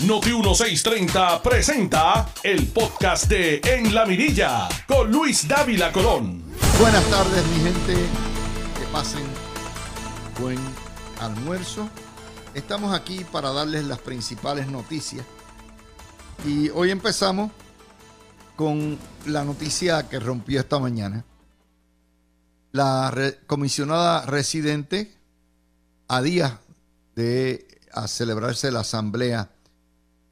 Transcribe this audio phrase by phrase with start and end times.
[0.00, 6.42] Noti 1630 presenta el podcast de En la Mirilla con Luis Dávila Colón.
[6.80, 7.94] Buenas tardes, mi gente.
[7.94, 9.22] Que pasen
[10.40, 10.58] buen
[11.20, 11.88] almuerzo.
[12.54, 15.24] Estamos aquí para darles las principales noticias.
[16.44, 17.52] Y hoy empezamos
[18.56, 21.24] con la noticia que rompió esta mañana.
[22.72, 23.14] La
[23.46, 25.14] comisionada residente,
[26.08, 26.52] a días
[27.14, 27.66] de
[28.08, 29.53] celebrarse la asamblea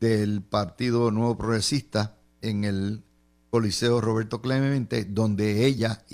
[0.02, 3.04] del Partido Nuevo Progresista en el
[3.50, 6.04] Coliseo Roberto Clemente, donde ella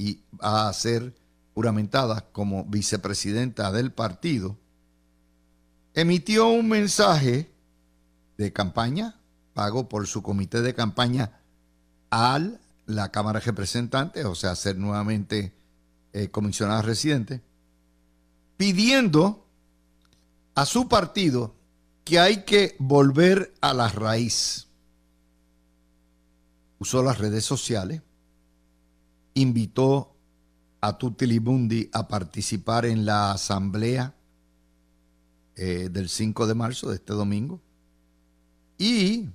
[0.45, 1.15] va a ser
[1.55, 4.59] juramentada como vicepresidenta del partido,
[5.95, 7.51] emitió un mensaje
[8.37, 9.23] de campaña,
[9.55, 11.41] pago por su comité de campaña
[12.11, 12.39] a
[12.85, 15.55] la Cámara de Representantes, o sea, ser nuevamente
[16.13, 17.41] eh, comisionada residente,
[18.59, 19.47] pidiendo
[20.55, 21.55] a su partido
[22.09, 24.67] que hay que volver a la raíz.
[26.79, 28.01] Usó las redes sociales,
[29.35, 30.17] invitó
[30.81, 34.15] a Tutilibundi a participar en la asamblea
[35.57, 37.61] eh, del 5 de marzo de este domingo
[38.79, 39.29] y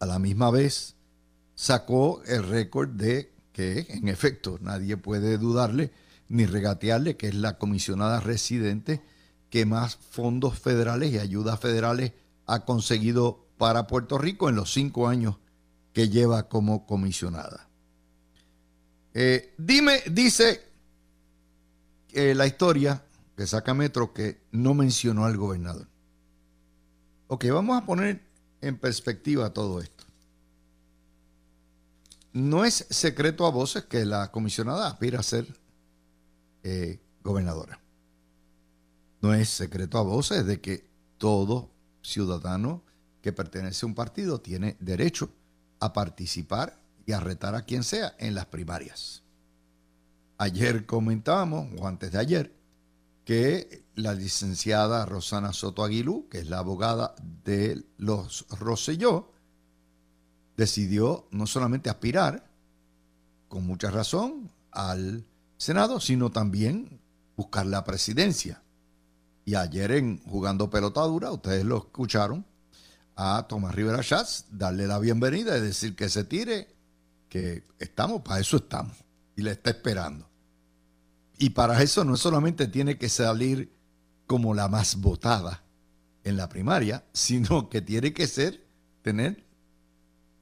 [0.00, 0.96] a la misma vez
[1.54, 5.92] sacó el récord de que en efecto nadie puede dudarle
[6.28, 9.02] ni regatearle que es la comisionada residente
[9.50, 12.12] que más fondos federales y ayudas federales
[12.46, 15.36] ha conseguido para Puerto Rico en los cinco años
[15.92, 17.68] que lleva como comisionada.
[19.12, 20.62] Eh, dime, dice
[22.12, 23.04] la historia
[23.36, 25.88] que saca Metro que no mencionó al gobernador.
[27.26, 28.22] Ok, vamos a poner
[28.60, 30.04] en perspectiva todo esto.
[32.32, 35.46] No es secreto a voces que la comisionada aspira a ser
[36.62, 37.80] eh, gobernadora
[39.20, 41.70] no es secreto a voces de que todo
[42.02, 42.82] ciudadano
[43.20, 45.30] que pertenece a un partido tiene derecho
[45.78, 49.22] a participar y a retar a quien sea en las primarias.
[50.38, 52.56] Ayer comentábamos, o antes de ayer,
[53.24, 57.14] que la licenciada Rosana Soto Aguilú, que es la abogada
[57.44, 59.32] de los Roselló,
[60.56, 62.50] decidió no solamente aspirar,
[63.48, 65.26] con mucha razón, al
[65.58, 67.00] Senado, sino también
[67.36, 68.62] buscar la presidencia.
[69.44, 72.44] Y ayer en Jugando Pelota Dura, ustedes lo escucharon,
[73.16, 76.74] a Tomás Rivera Schatz darle la bienvenida y decir que se tire,
[77.28, 78.96] que estamos, para eso estamos,
[79.36, 80.28] y le está esperando.
[81.38, 83.72] Y para eso no solamente tiene que salir
[84.26, 85.64] como la más votada
[86.24, 88.66] en la primaria, sino que tiene que ser,
[89.02, 89.44] tener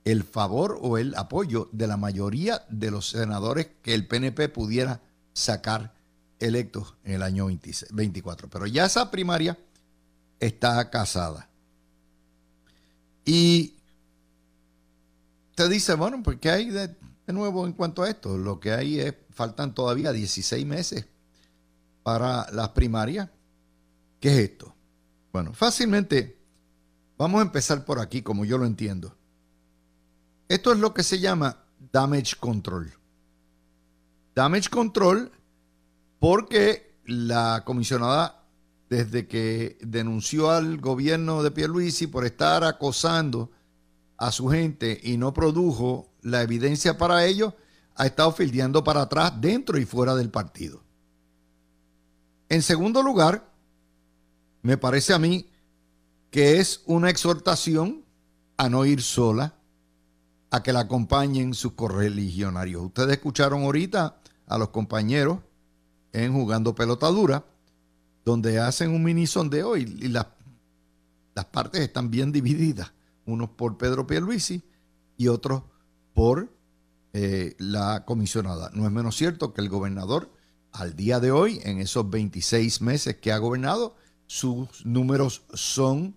[0.05, 5.03] el favor o el apoyo de la mayoría de los senadores que el PNP pudiera
[5.33, 5.95] sacar
[6.39, 8.49] electos en el año 24.
[8.49, 9.59] Pero ya esa primaria
[10.41, 11.49] está casada.
[13.25, 13.75] Y
[15.55, 16.95] te dice, bueno, pues ¿qué hay de,
[17.27, 18.39] nuevo en cuanto a esto?
[18.39, 21.07] Lo que hay es, faltan todavía 16 meses
[22.03, 23.29] para las primarias.
[24.21, 24.75] ¿Qué es esto?
[25.33, 26.39] Bueno, fácilmente,
[27.17, 29.15] vamos a empezar por aquí, como yo lo entiendo.
[30.49, 32.93] Esto es lo que se llama damage control.
[34.35, 35.31] Damage control
[36.19, 38.45] porque la comisionada,
[38.89, 43.51] desde que denunció al gobierno de Pierluisi por estar acosando
[44.17, 47.55] a su gente y no produjo la evidencia para ello,
[47.95, 50.83] ha estado fildeando para atrás dentro y fuera del partido.
[52.49, 53.53] En segundo lugar,
[54.63, 55.51] me parece a mí
[56.31, 58.05] que es una exhortación
[58.57, 59.55] a no ir sola,
[60.51, 62.83] a que la acompañen sus correligionarios.
[62.83, 65.41] Ustedes escucharon ahorita a los compañeros
[66.13, 67.45] en Jugando Pelota Dura,
[68.25, 70.27] donde hacen un mini sondeo y, y las,
[71.35, 72.93] las partes están bien divididas,
[73.27, 74.63] unos por Pedro Pierluisi
[75.17, 75.63] y otros
[76.15, 76.49] por
[77.13, 78.71] eh, la comisionada.
[78.75, 80.31] No es menos cierto que el gobernador,
[80.73, 86.15] al día de hoy, en esos 26 meses que ha gobernado, sus números son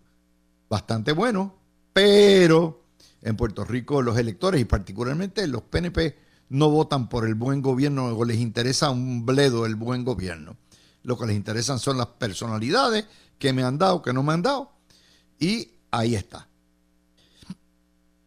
[0.69, 1.51] bastante buenos,
[1.94, 2.83] pero
[3.21, 6.18] en Puerto Rico los electores y particularmente los PNP
[6.51, 10.57] no votan por el buen gobierno o les interesa un bledo el buen gobierno.
[11.01, 13.06] Lo que les interesan son las personalidades
[13.39, 14.69] que me han dado, que no me han dado.
[15.39, 16.50] Y ahí está.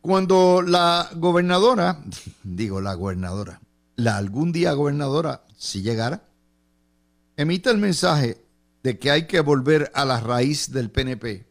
[0.01, 2.03] Cuando la gobernadora,
[2.43, 3.61] digo la gobernadora,
[3.97, 6.25] la algún día gobernadora, si llegara,
[7.37, 8.43] emite el mensaje
[8.83, 11.47] de que hay que volver a la raíz del PNP,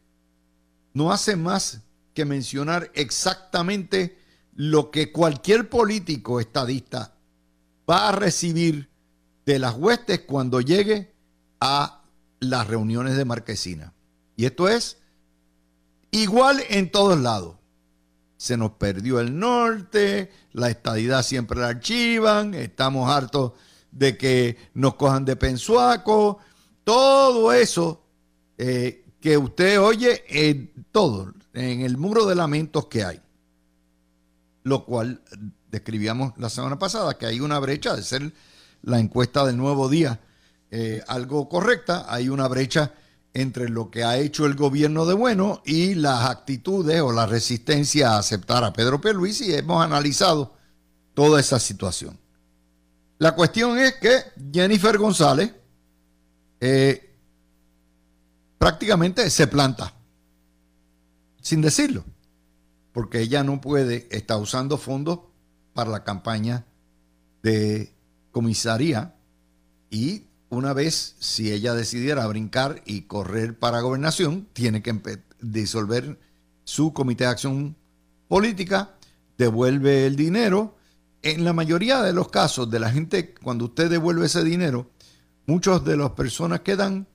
[0.92, 1.82] no hace más
[2.14, 4.23] que mencionar exactamente
[4.54, 7.14] lo que cualquier político estadista
[7.88, 8.88] va a recibir
[9.44, 11.12] de las huestes cuando llegue
[11.60, 12.02] a
[12.40, 13.92] las reuniones de Marquesina.
[14.36, 14.98] Y esto es
[16.10, 17.56] igual en todos lados.
[18.36, 23.52] Se nos perdió el norte, la estadidad siempre la archivan, estamos hartos
[23.90, 26.38] de que nos cojan de pensuaco,
[26.82, 28.04] todo eso
[28.58, 33.23] eh, que usted oye en todo, en el muro de lamentos que hay.
[34.64, 35.22] Lo cual
[35.70, 38.32] describíamos la semana pasada, que hay una brecha de ser
[38.82, 40.20] la encuesta del nuevo día
[40.76, 42.92] eh, algo correcta, hay una brecha
[43.32, 48.10] entre lo que ha hecho el gobierno de bueno y las actitudes o la resistencia
[48.10, 50.52] a aceptar a Pedro Pierluisi y hemos analizado
[51.14, 52.18] toda esa situación.
[53.18, 54.16] La cuestión es que
[54.52, 55.54] Jennifer González
[56.58, 57.16] eh,
[58.58, 59.94] prácticamente se planta,
[61.40, 62.04] sin decirlo,
[62.94, 65.18] porque ella no puede, está usando fondos
[65.74, 66.64] para la campaña
[67.42, 67.92] de
[68.30, 69.14] comisaría
[69.90, 76.18] y una vez, si ella decidiera brincar y correr para gobernación, tiene que disolver
[76.62, 77.76] su comité de acción
[78.28, 78.94] política,
[79.36, 80.76] devuelve el dinero.
[81.22, 84.90] En la mayoría de los casos de la gente, cuando usted devuelve ese dinero,
[85.46, 87.08] muchos de las personas quedan,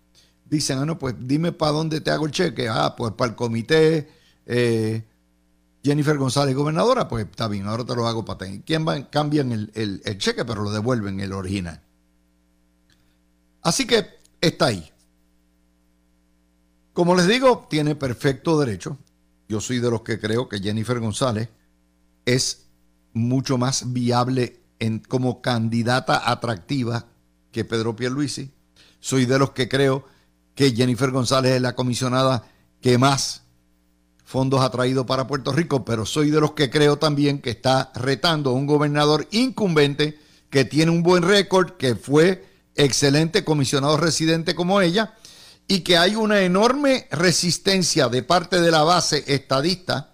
[0.46, 2.68] dicen, ah, no, pues dime para dónde te hago el cheque.
[2.68, 4.10] Ah, pues para el comité
[4.46, 5.06] eh,
[5.84, 8.64] Jennifer González, gobernadora, pues está bien, ahora te lo hago para ti.
[8.66, 8.86] ¿Quién?
[9.10, 11.82] Cambian el, el cheque, pero lo devuelven el original.
[13.62, 14.08] Así que
[14.42, 14.92] está ahí.
[16.94, 18.98] Como les digo, tiene perfecto derecho.
[19.48, 21.50] Yo soy de los que creo que Jennifer González
[22.26, 22.66] es
[23.14, 27.06] mucho más viable en, como candidata atractiva
[27.52, 28.52] que Pedro Pierluisi.
[29.00, 30.06] Soy de los que creo
[30.56, 32.44] que Jennifer González es la comisionada
[32.82, 33.44] que más
[34.30, 37.92] fondos ha traído para Puerto Rico, pero soy de los que creo también que está
[37.96, 40.20] retando a un gobernador incumbente
[40.52, 42.46] que tiene un buen récord, que fue
[42.76, 45.16] excelente comisionado residente como ella,
[45.68, 50.14] y que hay una enorme resistencia de parte de la base estadista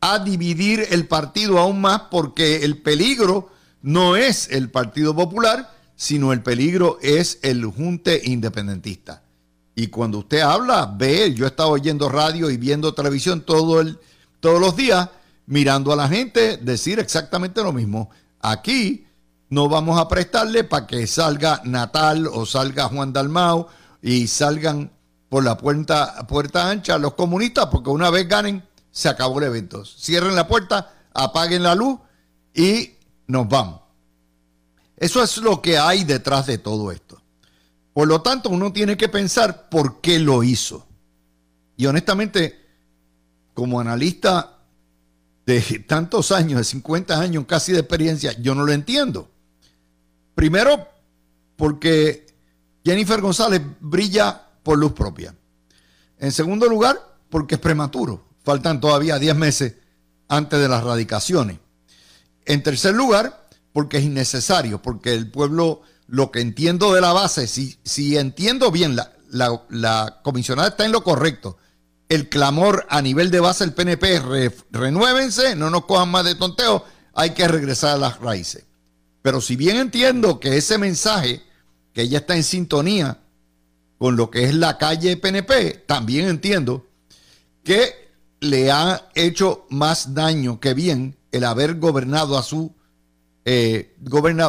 [0.00, 3.50] a dividir el partido aún más porque el peligro
[3.82, 9.24] no es el Partido Popular, sino el peligro es el junte independentista.
[9.78, 14.00] Y cuando usted habla, ve, yo he estado oyendo radio y viendo televisión todo el,
[14.40, 15.08] todos los días,
[15.46, 18.10] mirando a la gente decir exactamente lo mismo.
[18.40, 19.06] Aquí
[19.50, 23.68] no vamos a prestarle para que salga Natal o salga Juan Dalmao
[24.02, 24.90] y salgan
[25.28, 29.84] por la puerta, puerta ancha los comunistas, porque una vez ganen, se acabó el evento.
[29.84, 32.00] Cierren la puerta, apaguen la luz
[32.52, 32.94] y
[33.28, 33.82] nos vamos.
[34.96, 37.22] Eso es lo que hay detrás de todo esto.
[37.98, 40.86] Por lo tanto, uno tiene que pensar por qué lo hizo.
[41.76, 42.56] Y honestamente,
[43.54, 44.60] como analista
[45.44, 49.28] de tantos años, de 50 años casi de experiencia, yo no lo entiendo.
[50.36, 50.86] Primero,
[51.56, 52.24] porque
[52.84, 55.34] Jennifer González brilla por luz propia.
[56.20, 58.28] En segundo lugar, porque es prematuro.
[58.44, 59.74] Faltan todavía 10 meses
[60.28, 61.58] antes de las radicaciones.
[62.44, 67.46] En tercer lugar, porque es innecesario, porque el pueblo, lo que entiendo de la base,
[67.46, 71.58] si, si entiendo bien, la, la, comisionada está en lo correcto.
[72.08, 76.84] El clamor a nivel de base del PNP, renuévense, no nos cojan más de tonteo,
[77.12, 78.64] hay que regresar a las raíces.
[79.20, 81.42] Pero si bien entiendo que ese mensaje,
[81.92, 83.18] que ella está en sintonía
[83.98, 86.86] con lo que es la calle PNP, también entiendo
[87.64, 88.08] que
[88.40, 92.72] le ha hecho más daño que bien el haber gobernado a su
[93.44, 93.94] eh,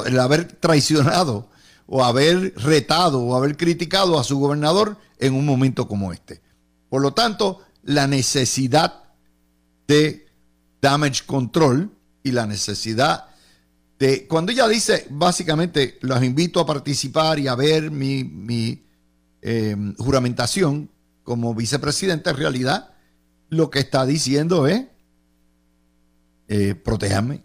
[0.05, 1.48] el haber traicionado
[1.89, 6.41] o haber retado o haber criticado a su gobernador en un momento como este.
[6.89, 9.03] Por lo tanto, la necesidad
[9.87, 10.27] de
[10.81, 11.91] damage control
[12.23, 13.29] y la necesidad
[14.27, 18.85] cuando ella dice, básicamente, los invito a participar y a ver mi,
[19.41, 20.89] em, juramentación
[21.23, 22.91] como vicepresidente, en realidad
[23.49, 24.85] lo que está diciendo es,
[26.47, 27.41] eh, protéjame.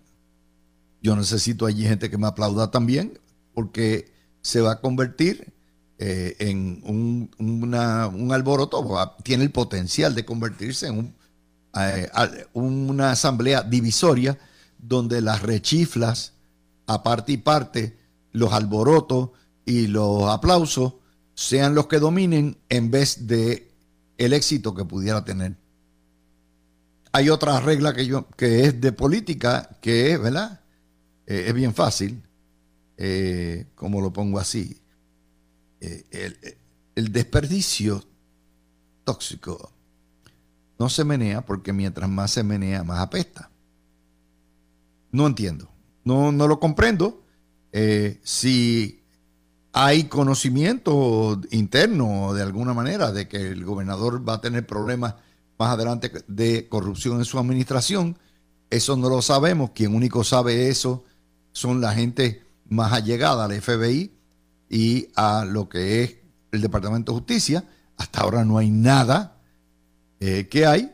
[1.03, 3.19] Yo necesito allí gente que me aplauda también,
[3.53, 4.13] porque
[4.45, 5.53] se va a convertir
[5.99, 11.15] eh, en un, un, alboroto, tiene el potencial de convertirse en un,
[11.75, 12.11] eh,
[12.53, 14.39] una asamblea divisoria
[14.79, 16.35] donde las rechiflas
[16.87, 17.97] a parte y parte,
[18.33, 19.31] los alborotos
[19.65, 20.95] y los aplausos
[21.35, 23.73] sean los que dominen en vez de
[24.19, 25.57] el éxito que pudiera tener.
[27.13, 30.61] Hay otra regla que, yo, que es de política, que es, ¿verdad?
[31.27, 32.23] Eh, es bien fácil,
[32.97, 34.81] eh, como lo pongo así.
[35.81, 36.05] Eh,
[36.95, 38.03] el, desperdicio
[39.05, 39.73] tóxico
[40.79, 43.51] no se menea porque mientras más se menea, más apesta.
[45.11, 45.69] No entiendo.
[46.05, 47.23] No, no lo comprendo.
[47.73, 49.03] Eh, si
[49.73, 55.17] hay conocimiento interno de alguna manera de que el gobernador va a tener problemas
[55.59, 58.17] más adelante de corrupción en su administración.
[58.71, 59.71] Eso no lo sabemos.
[59.75, 61.05] Quien único sabe eso
[61.53, 64.13] son la gente más allegada al FBI
[64.69, 66.17] y a lo que es
[66.53, 67.65] el Departamento de Justicia.
[67.97, 69.37] Hasta ahora no hay nada
[70.21, 70.93] eh, que hay.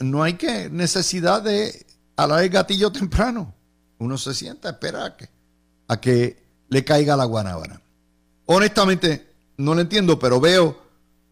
[0.00, 3.54] No hay que necesidad de alar el gatillo temprano.
[3.98, 5.28] Uno se sienta a esperar a que,
[5.88, 7.80] a que le caiga la guanábana.
[8.46, 10.80] Honestamente, no lo entiendo, pero veo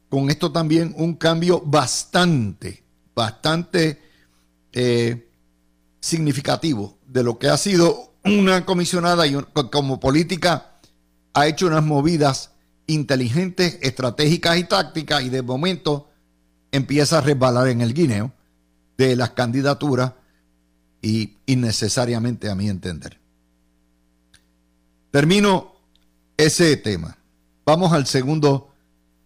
[0.09, 2.83] con esto también un cambio bastante,
[3.15, 4.01] bastante
[4.73, 5.29] eh,
[6.01, 9.35] significativo de lo que ha sido una comisionada y
[9.71, 10.73] como política
[11.35, 12.51] ha hecho unas movidas
[12.87, 16.09] inteligentes, estratégicas y tácticas y de momento
[16.73, 18.33] empieza a resbalar en el guineo
[18.97, 20.13] de las candidaturas
[21.03, 23.21] y innecesariamente a mi entender.
[25.11, 25.73] Termino
[26.37, 27.17] ese tema.
[27.65, 28.73] Vamos al segundo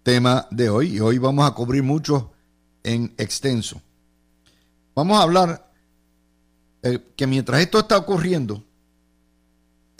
[0.02, 2.32] tema de hoy y hoy vamos a cubrir mucho
[2.82, 3.80] en extenso.
[4.94, 5.70] Vamos a hablar
[6.82, 8.64] eh, que mientras esto está ocurriendo,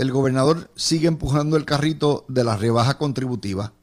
[0.01, 3.75] el gobernador sigue empujando el carrito de la rebaja contributiva,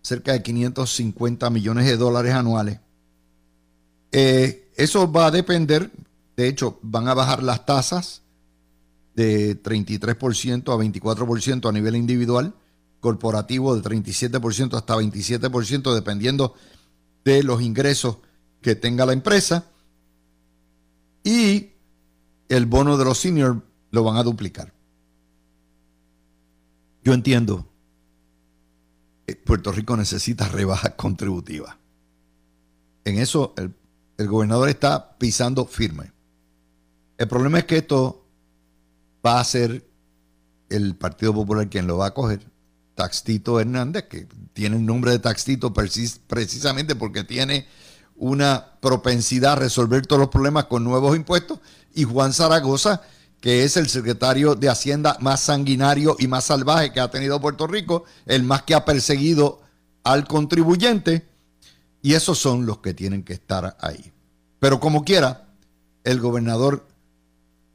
[0.00, 2.80] cerca de 550 millones de dólares anuales.
[4.12, 5.90] Eh, eso va a depender,
[6.38, 8.22] de hecho, van a bajar las tasas
[9.14, 12.54] de 33% a 24% a nivel individual
[13.00, 16.54] corporativo de 37% hasta 27%, dependiendo
[17.26, 18.16] de los ingresos
[18.62, 19.66] que tenga la empresa.
[21.22, 21.72] Y
[22.48, 23.58] el bono de los seniors
[23.90, 24.72] lo van a duplicar.
[27.04, 27.66] Yo entiendo
[29.26, 31.76] que Puerto Rico necesita rebajas contributivas.
[33.04, 33.74] En eso el,
[34.18, 36.12] el gobernador está pisando firme.
[37.18, 38.26] El problema es que esto
[39.24, 39.86] va a ser
[40.68, 42.40] el Partido Popular quien lo va a coger
[42.94, 47.66] Taxito Hernández, que tiene el nombre de Taxito precisamente porque tiene
[48.16, 51.60] una propensidad a resolver todos los problemas con nuevos impuestos,
[51.94, 53.02] y Juan Zaragoza,
[53.42, 57.66] que es el secretario de Hacienda más sanguinario y más salvaje que ha tenido Puerto
[57.66, 59.60] Rico, el más que ha perseguido
[60.04, 61.28] al contribuyente,
[62.02, 64.12] y esos son los que tienen que estar ahí.
[64.60, 65.48] Pero como quiera,
[66.04, 66.86] el gobernador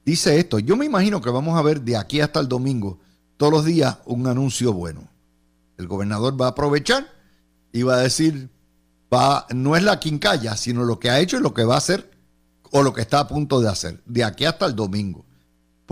[0.05, 0.57] dice esto.
[0.59, 2.99] Yo me imagino que vamos a ver de aquí hasta el domingo
[3.35, 5.09] todos los días un anuncio bueno.
[5.77, 7.07] El gobernador va a aprovechar
[7.73, 8.49] y va a decir,
[9.13, 11.79] va, no es la quincalla, sino lo que ha hecho y lo que va a
[11.79, 12.09] hacer
[12.71, 15.25] o lo que está a punto de hacer, de aquí hasta el domingo.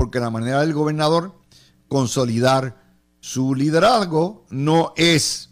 [0.05, 1.33] Porque la manera del gobernador
[1.87, 2.79] consolidar
[3.19, 5.49] su liderazgo no es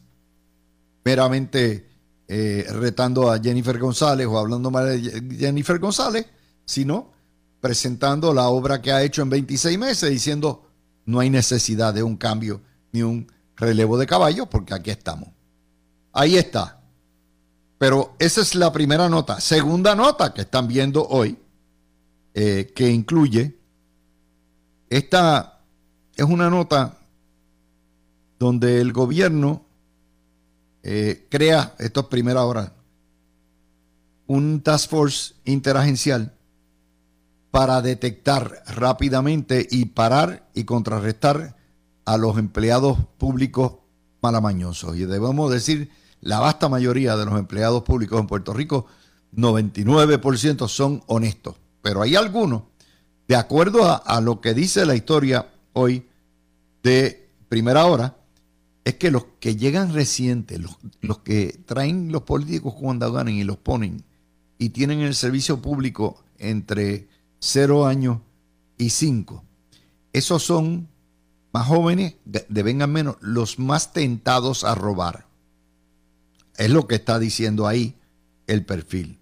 [1.03, 1.89] meramente
[2.27, 6.27] eh, retando a Jennifer González o hablando mal de Jennifer González,
[6.65, 7.09] sino
[7.61, 10.69] presentando la obra que ha hecho en 26 meses, diciendo,
[11.07, 15.29] no hay necesidad de un cambio ni un relevo de caballo porque aquí estamos.
[16.11, 16.79] Ahí está.
[17.79, 19.41] Pero esa es la primera nota.
[19.41, 21.39] Segunda nota que están viendo hoy,
[22.35, 23.62] eh, que incluye,
[24.97, 25.61] esta
[26.15, 26.99] es una nota
[28.37, 29.65] donde el gobierno
[30.83, 32.73] eh, crea, esto es primera hora,
[34.27, 36.33] un task force interagencial
[37.49, 41.55] para detectar rápidamente y parar y contrarrestar
[42.05, 43.73] a los empleados públicos
[44.21, 44.95] malamañosos.
[44.97, 45.89] Y debemos decir,
[46.21, 48.85] la vasta mayoría de los empleados públicos en Puerto Rico,
[49.35, 51.55] 99% son honestos.
[51.81, 52.63] Pero hay algunos,
[53.27, 56.05] de acuerdo a, lo que dice la historia hoy
[56.83, 58.17] de primera hora,
[58.83, 60.59] es que los que llegan recientes,
[61.01, 64.03] los, que traen los políticos cuando ganan y los ponen
[64.57, 67.07] y tienen el servicio público entre
[67.39, 68.19] 0 años
[68.77, 69.43] y 5.
[70.11, 70.89] Esos son
[71.53, 75.27] más jóvenes, de, vengan menos, los más tentados a robar.
[76.57, 77.95] Es lo que está diciendo ahí
[78.47, 79.19] el perfil.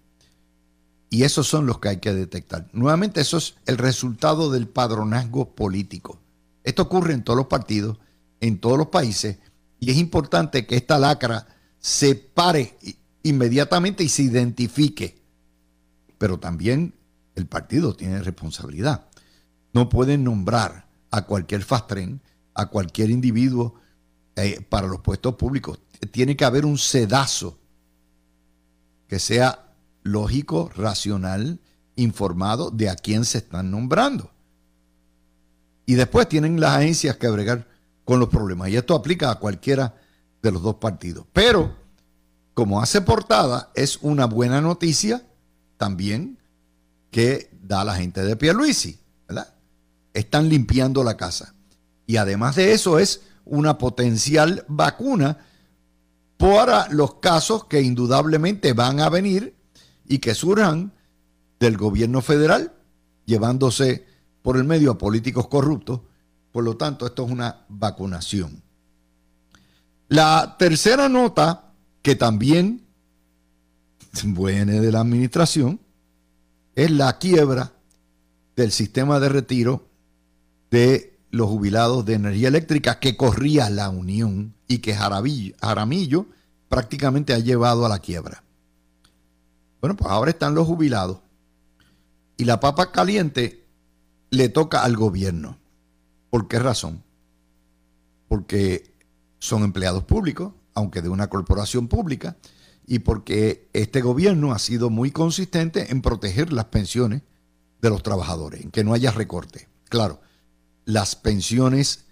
[1.12, 2.70] Y esos son los que hay que detectar.
[2.72, 6.18] Nuevamente, eso es el resultado del padronazgo político.
[6.64, 7.98] Esto ocurre en todos los partidos,
[8.40, 9.36] en todos los países,
[9.78, 11.46] y es importante que esta lacra
[11.78, 12.78] se pare
[13.24, 15.20] inmediatamente y se identifique.
[16.16, 16.94] Pero también
[17.34, 19.06] el partido tiene responsabilidad.
[19.74, 22.22] No pueden nombrar a cualquier fastren,
[22.54, 23.74] a cualquier individuo
[24.36, 25.78] eh, para los puestos públicos.
[26.10, 27.58] Tiene que haber un sedazo
[29.08, 29.71] que sea
[30.02, 31.60] lógico, racional,
[31.96, 34.30] informado de a quién se están nombrando.
[35.86, 37.66] Y después tienen las agencias que bregar
[38.04, 38.68] con los problemas.
[38.68, 39.94] Y esto aplica a cualquiera
[40.42, 41.26] de los dos partidos.
[41.32, 41.76] Pero,
[42.54, 45.24] como hace portada, es una buena noticia
[45.76, 46.38] también
[47.10, 49.52] que da la gente de Pierluisi, ¿verdad?
[50.14, 51.54] Están limpiando la casa.
[52.06, 55.38] Y además de eso es una potencial vacuna
[56.36, 59.54] para los casos que indudablemente van a venir
[60.06, 60.92] y que surjan
[61.60, 62.72] del gobierno federal,
[63.24, 64.06] llevándose
[64.42, 66.00] por el medio a políticos corruptos.
[66.50, 68.62] Por lo tanto, esto es una vacunación.
[70.08, 72.86] La tercera nota, que también
[74.24, 75.80] viene de la administración,
[76.74, 77.72] es la quiebra
[78.56, 79.88] del sistema de retiro
[80.70, 86.26] de los jubilados de energía eléctrica que corría la Unión y que Jaramillo
[86.68, 88.42] prácticamente ha llevado a la quiebra.
[89.82, 91.18] Bueno, pues ahora están los jubilados
[92.36, 93.66] y la papa caliente
[94.30, 95.58] le toca al gobierno.
[96.30, 97.02] ¿Por qué razón?
[98.28, 98.94] Porque
[99.40, 102.36] son empleados públicos, aunque de una corporación pública,
[102.86, 107.22] y porque este gobierno ha sido muy consistente en proteger las pensiones
[107.80, 109.68] de los trabajadores, en que no haya recorte.
[109.88, 110.20] Claro,
[110.84, 112.04] las pensiones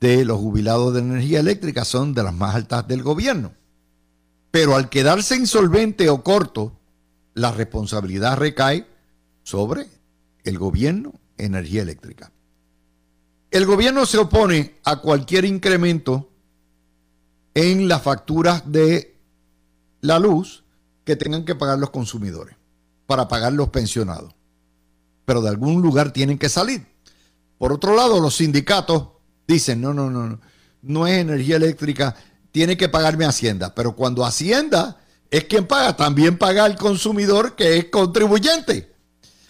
[0.00, 3.52] de los jubilados de energía eléctrica son de las más altas del gobierno.
[4.50, 6.80] Pero al quedarse insolvente o corto,
[7.34, 8.86] la responsabilidad recae
[9.42, 9.86] sobre
[10.44, 12.30] el gobierno energía eléctrica.
[13.50, 16.30] El gobierno se opone a cualquier incremento
[17.54, 19.18] en las facturas de
[20.00, 20.64] la luz
[21.04, 22.56] que tengan que pagar los consumidores
[23.06, 24.34] para pagar los pensionados.
[25.24, 26.86] Pero de algún lugar tienen que salir.
[27.58, 29.08] Por otro lado, los sindicatos
[29.46, 30.40] dicen, no, no, no, no,
[30.82, 32.16] no es energía eléctrica,
[32.50, 33.74] tiene que pagarme Hacienda.
[33.74, 35.01] Pero cuando Hacienda
[35.32, 38.94] es quien paga, también paga el consumidor que es contribuyente.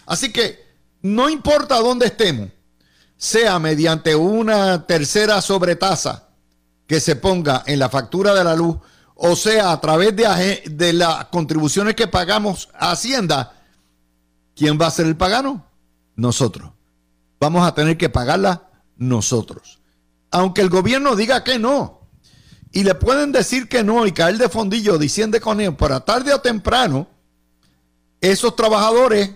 [0.07, 0.65] Así que
[1.03, 2.51] no importa dónde estemos,
[3.17, 6.29] sea mediante una tercera sobretasa
[6.87, 8.77] que se ponga en la factura de la luz,
[9.17, 13.53] o sea a través de, de las contribuciones que pagamos a Hacienda,
[14.55, 15.67] ¿quién va a ser el pagano?
[16.15, 16.71] Nosotros.
[17.41, 19.81] Vamos a tener que pagarla nosotros.
[20.31, 22.02] Aunque el gobierno diga que no.
[22.73, 26.33] Y le pueden decir que no y caer de fondillo diciendo con él, para tarde
[26.33, 27.07] o temprano,
[28.21, 29.31] esos trabajadores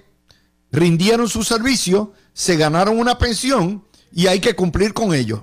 [0.73, 5.41] rindieron su servicio, se ganaron una pensión y hay que cumplir con ellos.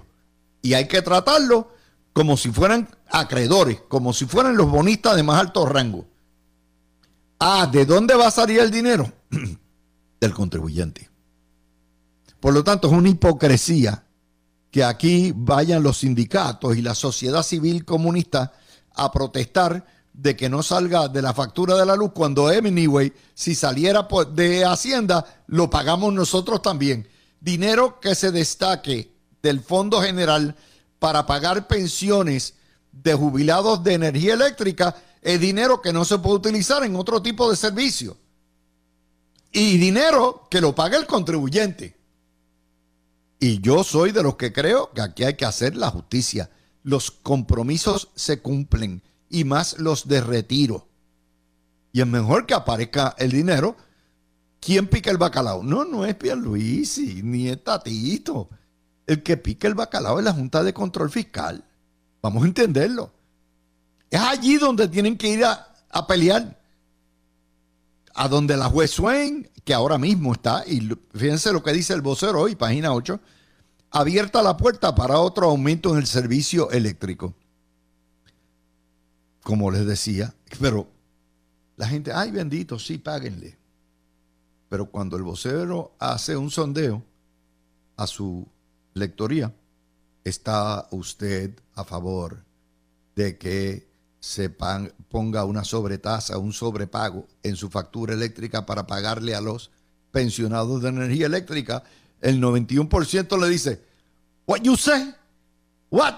[0.64, 1.72] Y hay que tratarlo
[2.14, 6.08] como si fueran acreedores, como si fueran los bonistas de más alto rango.
[7.40, 9.12] Ah, ¿de dónde va a salir el dinero?
[10.20, 11.10] Del contribuyente.
[12.40, 14.04] Por lo tanto, es una hipocresía
[14.74, 18.54] que aquí vayan los sindicatos y la sociedad civil comunista
[18.96, 23.54] a protestar de que no salga de la factura de la luz cuando anyway, si
[23.54, 27.08] saliera de Hacienda, lo pagamos nosotros también.
[27.40, 30.56] Dinero que se destaque del Fondo General
[30.98, 32.56] para pagar pensiones
[32.92, 37.48] de jubilados de energía eléctrica es dinero que no se puede utilizar en otro tipo
[37.48, 38.18] de servicio.
[39.52, 41.96] Y dinero que lo paga el contribuyente.
[43.44, 46.50] Y yo soy de los que creo que aquí hay que hacer la justicia.
[46.82, 50.88] Los compromisos se cumplen y más los de retiro.
[51.92, 53.76] Y es mejor que aparezca el dinero.
[54.62, 55.62] ¿Quién pica el bacalao?
[55.62, 58.48] No, no es Pierluisi, ni es Tatito.
[59.06, 61.66] El que pica el bacalao es la Junta de Control Fiscal.
[62.22, 63.12] Vamos a entenderlo.
[64.10, 66.58] Es allí donde tienen que ir a, pelear.
[68.16, 72.02] A donde la juez Swain, que ahora mismo está, y fíjense lo que dice el
[72.02, 73.20] vocero hoy, página 8,
[73.92, 77.34] abierta la puerta para otro aumento en el servicio eléctrico
[79.44, 80.88] como les decía, pero
[81.76, 83.58] la gente, ay bendito, sí, páguenle.
[84.70, 87.04] Pero cuando el vocero hace un sondeo
[87.98, 88.48] a su
[88.94, 89.54] lectoría,
[90.24, 92.44] ¿está usted a favor
[93.16, 93.88] de que
[94.24, 99.70] se ponga una sobretasa, un sobrepago en su factura eléctrica para pagarle a los
[100.12, 101.84] pensionados de energía eléctrica?
[102.22, 103.84] El 91% le dice,
[104.46, 105.14] What you say?
[105.90, 106.16] What?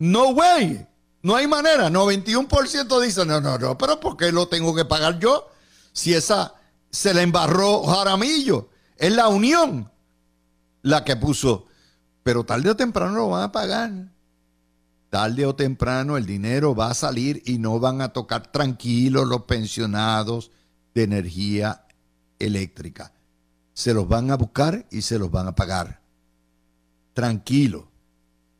[0.00, 0.86] No way.
[1.22, 1.88] No hay manera.
[1.88, 5.48] 91% dicen, no, no, no, pero ¿por qué lo tengo que pagar yo?
[5.94, 6.54] Si esa
[6.90, 8.68] se le embarró Jaramillo.
[8.98, 9.90] Es la unión
[10.82, 11.64] la que puso.
[12.22, 14.11] Pero tarde o temprano lo van a pagar.
[15.12, 19.42] Tarde o temprano el dinero va a salir y no van a tocar tranquilos los
[19.42, 20.50] pensionados
[20.94, 21.86] de energía
[22.38, 23.12] eléctrica.
[23.74, 26.00] Se los van a buscar y se los van a pagar.
[27.12, 27.90] Tranquilo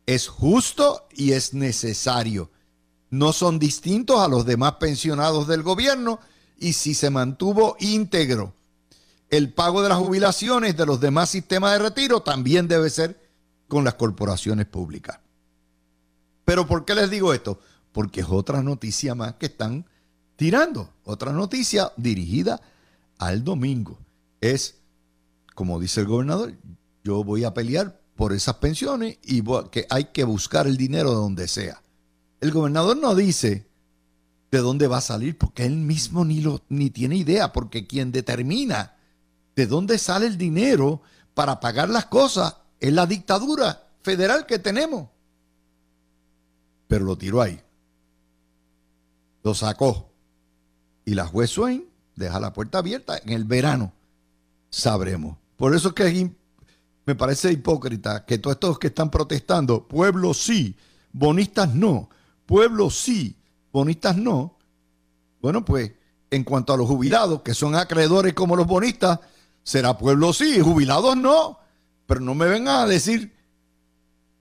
[0.05, 2.51] es justo y es necesario.
[3.09, 6.21] No son distintos a los demás pensionados del gobierno
[6.59, 8.53] y si se mantuvo íntegro
[9.31, 13.19] el pago de las jubilaciones de los demás sistemas de retiro, también debe ser
[13.69, 15.22] con las corporaciones públicas.
[16.45, 17.61] Pero ¿por qué les digo esto?
[17.93, 19.87] Porque es otra noticia más que están
[20.37, 20.91] tirando.
[21.05, 22.61] Otra noticia dirigida
[23.19, 23.99] al domingo.
[24.41, 24.77] Es,
[25.55, 26.55] como dice el gobernador,
[27.05, 31.17] yo voy a pelear por esas pensiones y que hay que buscar el dinero de
[31.17, 31.83] donde sea.
[32.41, 33.67] El gobernador no dice
[34.51, 38.13] de dónde va a salir, porque él mismo ni, lo, ni tiene idea, porque quien
[38.13, 38.97] determina
[39.57, 41.03] de dónde sale el dinero
[41.35, 45.09] para pagar las cosas es la dictadura federal que tenemos.
[46.93, 47.59] Pero lo tiró ahí.
[49.43, 50.13] Lo sacó.
[51.07, 53.17] Y la juez Swain deja la puerta abierta.
[53.17, 53.95] En el verano
[54.69, 55.39] sabremos.
[55.57, 56.31] Por eso es que
[57.07, 60.77] me parece hipócrita que todos estos que están protestando, pueblo sí,
[61.15, 62.11] bonistas no,
[62.45, 63.39] pueblo sí,
[63.73, 64.59] bonistas no.
[65.41, 65.93] Bueno, pues
[66.31, 69.19] en cuanto a los jubilados, que son acreedores como los bonistas,
[69.63, 71.59] será pueblo sí, jubilados no.
[72.05, 73.35] Pero no me vengan a decir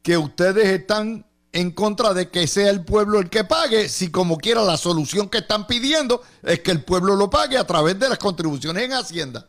[0.03, 4.37] que ustedes están en contra de que sea el pueblo el que pague, si como
[4.37, 8.09] quiera la solución que están pidiendo es que el pueblo lo pague a través de
[8.09, 9.47] las contribuciones en Hacienda.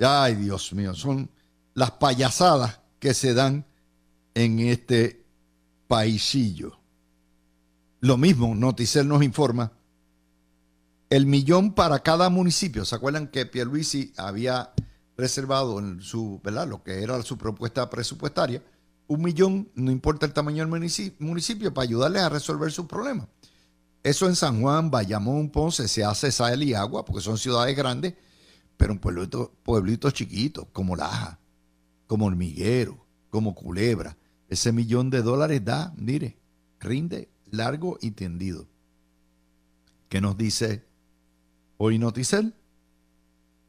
[0.00, 1.30] Ay, Dios mío, son
[1.74, 3.66] las payasadas que se dan
[4.34, 5.24] en este
[5.88, 6.78] paisillo.
[8.00, 9.72] Lo mismo, Noticel nos informa,
[11.10, 12.84] el millón para cada municipio.
[12.84, 14.72] ¿Se acuerdan que Pierluisi había
[15.16, 16.68] reservado en su, ¿verdad?
[16.68, 18.62] Lo que era su propuesta presupuestaria,
[19.08, 23.28] un millón, no importa el tamaño del municipio, para ayudarles a resolver sus problemas.
[24.02, 28.14] Eso en San Juan, Bayamón, Ponce, se hace sal y agua, porque son ciudades grandes,
[28.76, 31.38] pero en pueblitos, pueblitos chiquitos, como Laja,
[32.06, 34.16] como Hormiguero, como Culebra.
[34.48, 36.38] Ese millón de dólares da, mire,
[36.78, 38.68] rinde largo y tendido.
[40.08, 40.84] ¿Qué nos dice
[41.78, 42.54] hoy Noticel?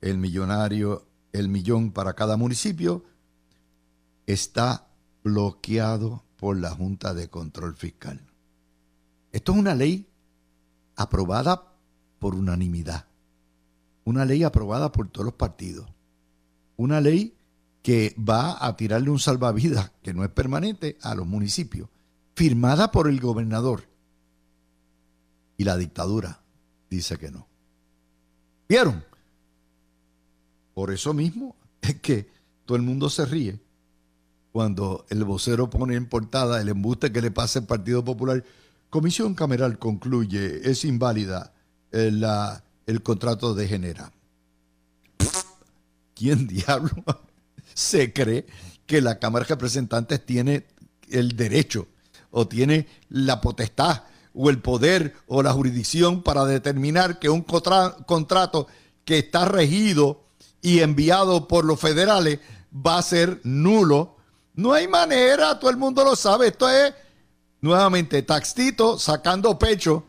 [0.01, 3.03] El millonario, el millón para cada municipio
[4.27, 4.86] está
[5.27, 8.21] bloqueado por la Junta de Control Fiscal.
[9.33, 10.07] Esto es una ley
[10.95, 11.73] aprobada
[12.17, 13.07] por unanimidad,
[14.05, 15.85] una ley aprobada por todos los partidos,
[16.77, 17.35] una ley
[17.83, 21.89] que va a tirarle un salvavidas que no es permanente a los municipios,
[22.33, 23.83] firmada por el gobernador.
[25.57, 26.39] Y la dictadura
[26.89, 27.47] dice que no.
[28.69, 29.03] ¿Vieron?
[30.73, 32.29] Por eso mismo es que
[32.65, 33.66] todo el mundo se ríe
[34.51, 38.43] cuando el vocero pone en portada el embuste que le pasa el Partido Popular.
[38.89, 41.53] Comisión Cameral concluye, es inválida
[41.91, 44.11] el, la, el contrato de Genera.
[46.15, 46.91] ¿Quién diablo
[47.73, 48.47] se cree
[48.85, 50.65] que la Cámara de Representantes tiene
[51.09, 51.87] el derecho
[52.31, 58.67] o tiene la potestad o el poder o la jurisdicción para determinar que un contrato
[59.05, 60.23] que está regido
[60.61, 62.39] y enviado por los federales
[62.73, 64.16] va a ser nulo
[64.57, 66.47] no hay manera, todo el mundo lo sabe.
[66.47, 66.93] Esto es
[67.61, 70.03] nuevamente taxito sacando pecho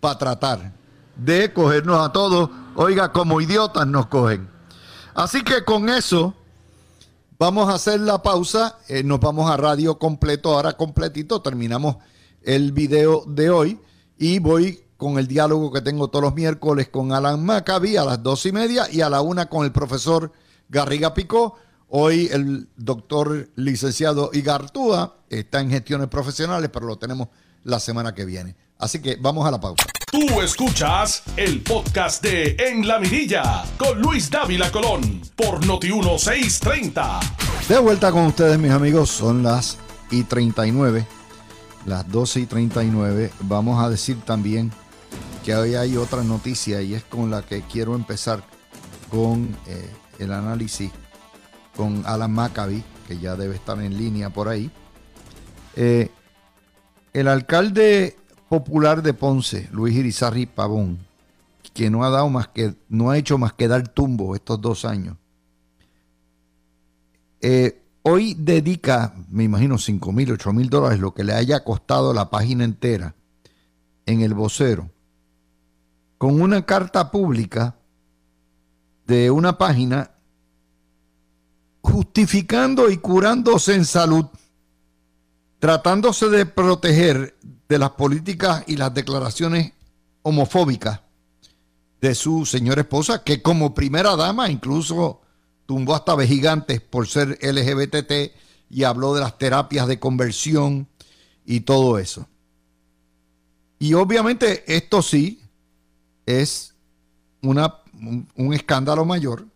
[0.00, 0.72] para tratar
[1.14, 2.50] de cogernos a todos.
[2.74, 4.50] Oiga, como idiotas nos cogen.
[5.14, 6.34] Así que con eso
[7.38, 8.76] vamos a hacer la pausa.
[8.88, 11.40] Eh, nos vamos a radio completo, ahora completito.
[11.40, 11.96] Terminamos
[12.42, 13.80] el video de hoy
[14.18, 18.20] y voy con el diálogo que tengo todos los miércoles con Alan Maccabi a las
[18.20, 20.32] dos y media y a la una con el profesor
[20.68, 21.56] Garriga Picó
[21.88, 27.28] Hoy el doctor licenciado Igartúa está en gestiones profesionales, pero lo tenemos
[27.62, 28.56] la semana que viene.
[28.78, 29.84] Así que vamos a la pausa.
[30.10, 37.20] Tú escuchas el podcast de En la Mirilla con Luis Dávila Colón por Noti 1630.
[37.68, 39.78] De vuelta con ustedes, mis amigos, son las
[40.10, 41.06] y 39,
[41.86, 43.30] las 12 y 39.
[43.42, 44.72] Vamos a decir también
[45.44, 48.42] que hoy hay otra noticia y es con la que quiero empezar
[49.08, 50.90] con eh, el análisis
[51.76, 54.70] con Alan Maccabi, que ya debe estar en línea por ahí.
[55.76, 56.10] Eh,
[57.12, 58.16] el alcalde
[58.48, 60.98] popular de Ponce, Luis Irizarri Pavón,
[61.74, 64.84] que no ha dado más que, no ha hecho más que dar tumbo estos dos
[64.84, 65.16] años.
[67.40, 72.14] Eh, hoy dedica, me imagino, 5 mil, 8 mil dólares, lo que le haya costado
[72.14, 73.14] la página entera
[74.06, 74.90] en el vocero,
[76.16, 77.76] con una carta pública
[79.06, 80.15] de una página
[81.86, 84.26] justificando y curándose en salud,
[85.60, 87.36] tratándose de proteger
[87.68, 89.72] de las políticas y las declaraciones
[90.22, 91.00] homofóbicas
[92.00, 95.20] de su señora esposa, que como primera dama incluso
[95.64, 98.32] tumbó hasta vejigantes por ser LGBT
[98.68, 100.88] y habló de las terapias de conversión
[101.44, 102.26] y todo eso.
[103.78, 105.40] Y obviamente esto sí
[106.26, 106.74] es
[107.42, 107.76] una,
[108.34, 109.46] un escándalo mayor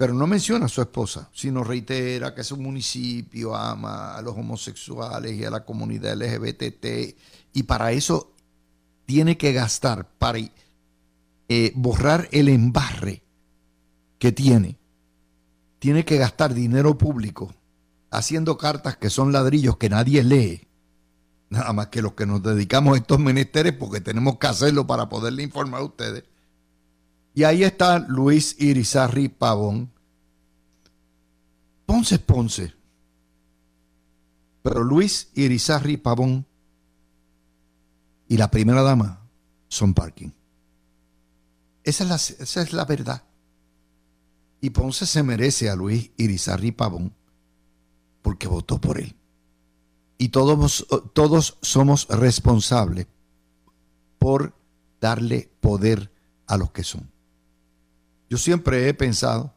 [0.00, 5.32] pero no menciona a su esposa, sino reitera que su municipio ama a los homosexuales
[5.34, 6.86] y a la comunidad LGBT
[7.52, 8.32] y para eso
[9.04, 13.22] tiene que gastar, para eh, borrar el embarre
[14.18, 14.78] que tiene,
[15.78, 17.54] tiene que gastar dinero público
[18.10, 20.66] haciendo cartas que son ladrillos que nadie lee
[21.50, 25.10] nada más que los que nos dedicamos a estos menesteres porque tenemos que hacerlo para
[25.10, 26.24] poderle informar a ustedes.
[27.40, 29.90] Y ahí está Luis Irizarri Pavón.
[31.86, 32.74] Ponce es Ponce.
[34.60, 36.44] Pero Luis Irizarri Pavón
[38.28, 39.26] y la primera dama
[39.68, 40.28] son parking.
[41.82, 43.22] Esa es la, verdad.
[44.60, 47.14] Y Ponce se merece a Luis Irizarri Pavón
[48.20, 49.16] porque votó por él.
[50.18, 53.06] Y todos, todos somos responsables
[54.18, 54.54] por
[55.00, 56.12] darle poder
[56.46, 57.09] a los que son.
[58.30, 59.52] Yo siempre he pensado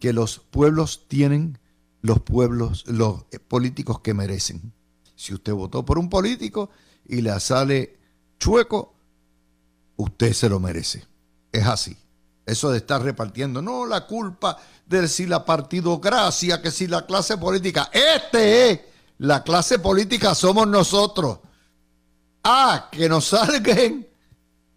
[0.00, 1.58] que los pueblos tienen
[2.00, 4.72] los pueblos, los políticos que merecen.
[5.14, 6.70] Si usted votó por un político
[7.06, 7.98] y le sale
[8.38, 8.94] chueco,
[9.96, 11.04] usted se lo merece.
[11.52, 11.96] Es así.
[12.46, 17.38] Eso de estar repartiendo, no la culpa de si la partidocracia, que si la clase
[17.38, 17.90] política.
[17.92, 18.80] Este es
[19.18, 21.38] la clase política, somos nosotros.
[22.42, 24.06] Ah, que nos salgan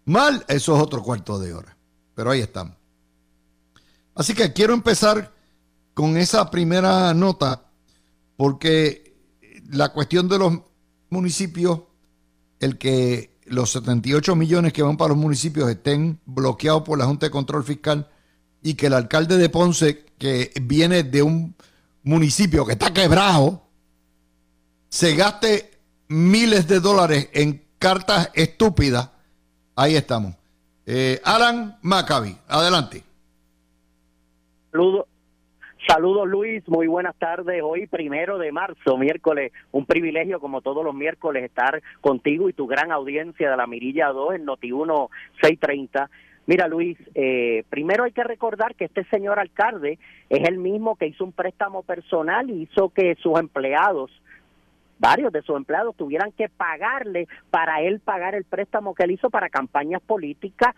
[0.06, 1.76] mal, eso es otro cuarto de hora.
[2.14, 2.78] Pero ahí estamos.
[4.18, 5.32] Así que quiero empezar
[5.94, 7.70] con esa primera nota,
[8.36, 9.16] porque
[9.70, 10.58] la cuestión de los
[11.08, 11.82] municipios,
[12.58, 17.26] el que los 78 millones que van para los municipios estén bloqueados por la Junta
[17.26, 18.08] de Control Fiscal
[18.60, 21.54] y que el alcalde de Ponce, que viene de un
[22.02, 23.68] municipio que está quebrado,
[24.88, 25.78] se gaste
[26.08, 29.10] miles de dólares en cartas estúpidas,
[29.76, 30.34] ahí estamos.
[30.86, 33.04] Eh, Alan Maccabi, adelante.
[34.70, 35.06] Saludos,
[35.86, 37.62] Saludos Luis, muy buenas tardes.
[37.64, 42.66] Hoy primero de marzo, miércoles, un privilegio como todos los miércoles estar contigo y tu
[42.66, 45.08] gran audiencia de la Mirilla 2 en Noti1
[45.40, 46.10] 630.
[46.46, 51.06] Mira Luis, eh, primero hay que recordar que este señor alcalde es el mismo que
[51.06, 54.10] hizo un préstamo personal y hizo que sus empleados
[54.98, 59.30] varios de sus empleados tuvieran que pagarle para él pagar el préstamo que él hizo
[59.30, 60.74] para campañas políticas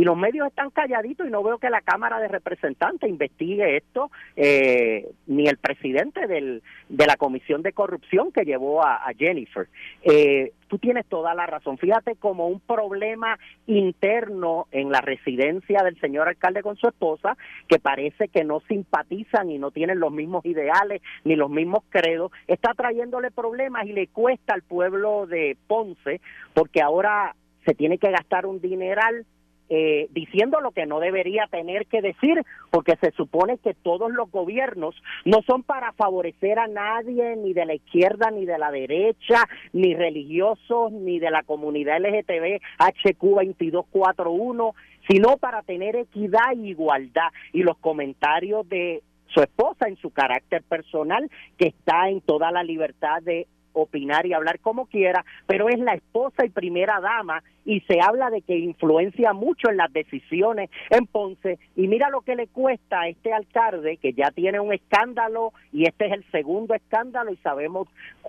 [0.00, 4.10] y los medios están calladitos y no veo que la Cámara de Representantes investigue esto,
[4.34, 9.68] eh, ni el presidente del, de la Comisión de Corrupción que llevó a, Jennifer.
[10.02, 11.76] Eh, tú tienes toda la razón.
[11.76, 17.36] Fíjate como un problema interno en la residencia del señor alcalde con su esposa,
[17.68, 22.32] que parece que no simpatizan y no tienen los mismos ideales ni los mismos credos,
[22.46, 26.22] está trayéndole problemas y le cuesta al pueblo de Ponce,
[26.54, 27.36] porque ahora
[27.66, 29.26] se tiene que gastar un dineral
[29.72, 34.28] eh, diciendo lo que no debería tener que decir, porque se supone que todos los
[34.30, 39.44] gobiernos no son para favorecer a nadie, ni de la izquierda, ni de la derecha,
[39.72, 44.74] ni religiosos, ni de la comunidad LGTB HQ 2241,
[45.08, 47.30] sino para tener equidad e igualdad.
[47.52, 52.64] Y los comentarios de su esposa en su carácter personal, que está en toda la
[52.64, 53.46] libertad de
[53.82, 58.30] opinar y hablar como quiera, pero es la esposa y primera dama y se habla
[58.30, 61.58] de que influencia mucho en las decisiones en Ponce.
[61.76, 65.86] Y mira lo que le cuesta a este alcalde que ya tiene un escándalo y
[65.86, 67.88] este es el segundo escándalo y sabemos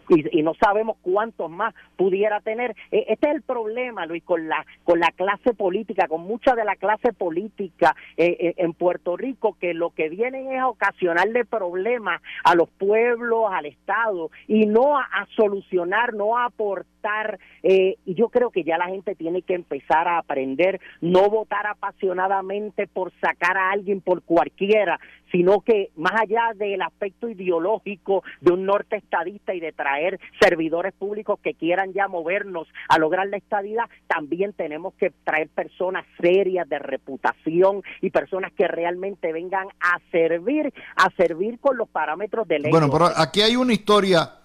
[0.09, 2.75] y, no sabemos cuántos más pudiera tener.
[2.91, 6.65] E, este es el problema Luis con la con la clase política con mucha de
[6.65, 12.21] la clase política eh, eh, en Puerto Rico que lo que vienen es ocasionarle problemas
[12.43, 18.51] a los pueblos al estado y no a, solucionar no aportar eh, y yo creo
[18.51, 23.71] que ya la gente tiene que empezar a aprender, no votar apasionadamente por sacar a
[23.71, 24.99] alguien por cualquiera,
[25.31, 30.93] sino que más allá del aspecto ideológico de un norte estadista y de traer servidores
[30.93, 36.69] públicos que quieran ya movernos a lograr la estadidad, también tenemos que traer personas serias
[36.69, 42.59] de reputación y personas que realmente vengan a servir, a servir con los parámetros de
[42.59, 42.71] ley.
[42.71, 44.40] Bueno, pero aquí hay una historia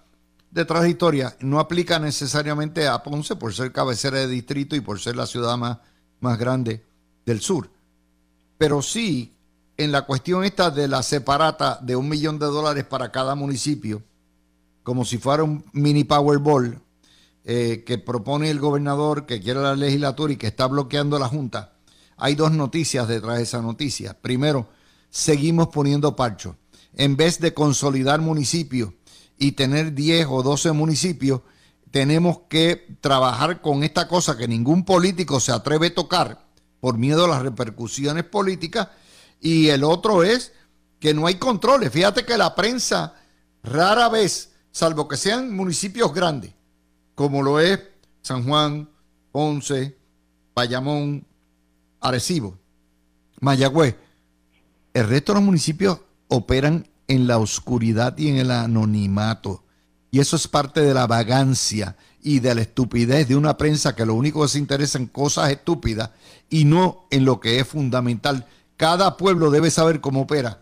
[0.51, 5.15] de historia no aplica necesariamente a Ponce por ser cabecera de distrito y por ser
[5.15, 5.79] la ciudad más,
[6.19, 6.83] más grande
[7.25, 7.69] del sur.
[8.57, 9.35] Pero sí,
[9.77, 14.01] en la cuestión esta de la separata de un millón de dólares para cada municipio,
[14.83, 16.81] como si fuera un mini Powerball
[17.43, 21.73] eh, que propone el gobernador, que quiere la legislatura y que está bloqueando la Junta,
[22.17, 24.19] hay dos noticias detrás de esa noticia.
[24.19, 24.69] Primero,
[25.09, 26.55] seguimos poniendo parcho.
[26.93, 28.89] En vez de consolidar municipios
[29.37, 31.41] y tener 10 o 12 municipios,
[31.91, 36.45] tenemos que trabajar con esta cosa que ningún político se atreve a tocar
[36.79, 38.89] por miedo a las repercusiones políticas.
[39.39, 40.53] Y el otro es
[40.99, 41.91] que no hay controles.
[41.91, 43.13] Fíjate que la prensa
[43.63, 46.53] rara vez, salvo que sean municipios grandes,
[47.15, 47.79] como lo es
[48.21, 48.89] San Juan,
[49.31, 49.97] Ponce,
[50.53, 51.25] Bayamón,
[51.99, 52.57] Arecibo,
[53.39, 53.95] Mayagüez,
[54.93, 59.63] el resto de los municipios operan en la oscuridad y en el anonimato.
[60.11, 64.05] Y eso es parte de la vagancia y de la estupidez de una prensa que
[64.05, 66.11] lo único que se interesa en cosas estúpidas
[66.49, 68.45] y no en lo que es fundamental.
[68.75, 70.61] Cada pueblo debe saber cómo opera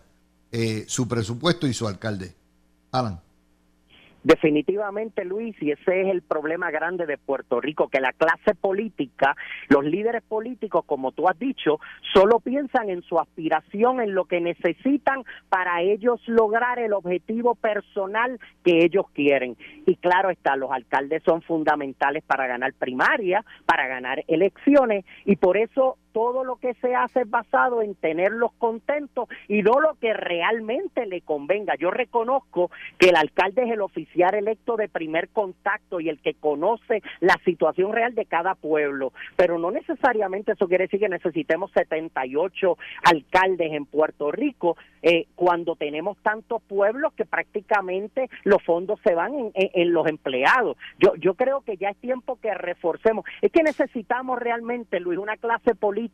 [0.52, 2.34] eh, su presupuesto y su alcalde.
[2.92, 3.25] Alan.
[4.26, 9.36] Definitivamente, Luis, y ese es el problema grande de Puerto Rico, que la clase política,
[9.68, 11.78] los líderes políticos, como tú has dicho,
[12.12, 18.40] solo piensan en su aspiración, en lo que necesitan para ellos lograr el objetivo personal
[18.64, 19.56] que ellos quieren.
[19.86, 25.56] Y claro está, los alcaldes son fundamentales para ganar primaria, para ganar elecciones, y por
[25.56, 30.14] eso todo lo que se hace es basado en tenerlos contentos y no lo que
[30.14, 31.74] realmente le convenga.
[31.78, 36.32] Yo reconozco que el alcalde es el oficial electo de primer contacto y el que
[36.32, 41.70] conoce la situación real de cada pueblo, pero no necesariamente eso quiere decir que necesitemos
[41.72, 49.14] 78 alcaldes en Puerto Rico eh, cuando tenemos tantos pueblos que prácticamente los fondos se
[49.14, 50.78] van en, en los empleados.
[50.98, 53.26] Yo, yo creo que ya es tiempo que reforcemos.
[53.42, 56.05] Es que necesitamos realmente, Luis, una clase política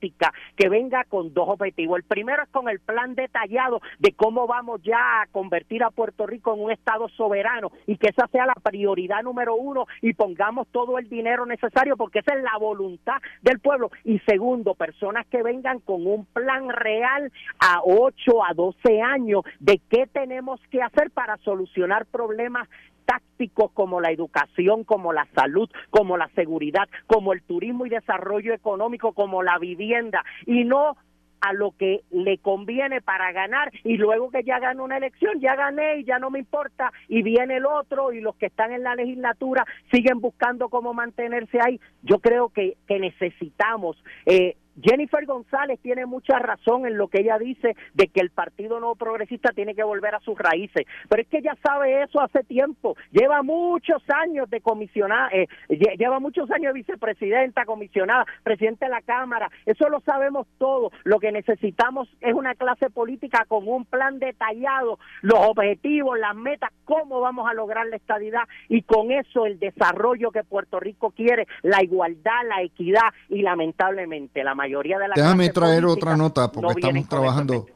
[0.56, 1.98] que venga con dos objetivos.
[1.98, 6.26] El primero es con el plan detallado de cómo vamos ya a convertir a Puerto
[6.26, 10.68] Rico en un Estado soberano y que esa sea la prioridad número uno y pongamos
[10.68, 13.90] todo el dinero necesario porque esa es la voluntad del pueblo.
[14.04, 19.80] Y segundo, personas que vengan con un plan real a 8 a 12 años de
[19.90, 22.68] qué tenemos que hacer para solucionar problemas
[23.04, 28.54] tácticos como la educación, como la salud, como la seguridad, como el turismo y desarrollo
[28.54, 30.96] económico, como la vivienda, y no
[31.42, 35.56] a lo que le conviene para ganar y luego que ya ganó una elección, ya
[35.56, 38.84] gané y ya no me importa y viene el otro y los que están en
[38.84, 41.80] la legislatura siguen buscando cómo mantenerse ahí.
[42.02, 47.38] Yo creo que, que necesitamos eh, Jennifer González tiene mucha razón en lo que ella
[47.38, 51.28] dice de que el Partido No Progresista tiene que volver a sus raíces, pero es
[51.28, 56.72] que ella sabe eso hace tiempo, lleva muchos años de comisionada, eh, lleva muchos años
[56.72, 62.34] de vicepresidenta, comisionada, presidente de la Cámara, eso lo sabemos todos, lo que necesitamos es
[62.34, 67.86] una clase política con un plan detallado, los objetivos, las metas, cómo vamos a lograr
[67.86, 68.42] la estadidad.
[68.68, 74.44] Y con eso el desarrollo que Puerto Rico quiere, la igualdad, la equidad y lamentablemente
[74.44, 77.66] la mayoría de la Déjame traer otra nota porque estamos trabajando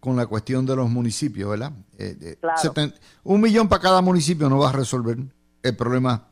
[0.00, 1.72] con la cuestión de los municipios, ¿verdad?
[1.98, 2.36] Eh,
[3.22, 5.18] un millón para cada municipio no va a resolver
[5.62, 6.28] el problema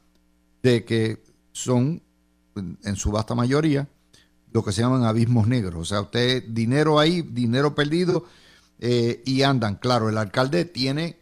[0.62, 2.02] de que son,
[2.56, 3.86] en su vasta mayoría,
[4.52, 5.80] lo que se llaman abismos negros.
[5.80, 8.24] O sea, usted, dinero ahí, dinero perdido,
[8.80, 9.76] eh, y andan.
[9.76, 11.20] Claro, el alcalde tiene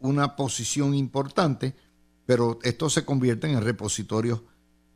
[0.00, 1.74] una posición importante,
[2.26, 4.40] pero esto se convierte en repositorios